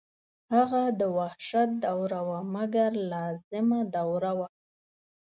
هغه 0.53 0.83
د 0.99 1.01
وحشت 1.17 1.69
دوره 1.85 2.19
وه 2.27 2.39
مګر 2.55 2.89
لازمه 3.11 3.79
دوره 3.95 4.31
وه. 4.37 4.47